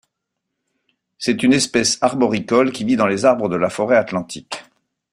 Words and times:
C'est 1.19 1.43
une 1.43 1.53
espèce 1.53 1.99
arboricole 2.01 2.71
qui 2.71 2.83
vit 2.85 2.95
dans 2.95 3.05
les 3.05 3.23
arbres 3.23 3.49
de 3.49 3.55
la 3.55 3.69
forêt 3.69 3.97
atlantique. 3.97 4.63